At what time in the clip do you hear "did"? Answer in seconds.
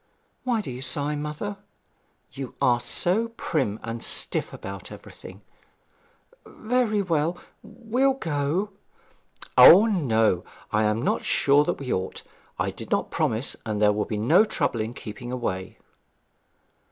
12.71-12.89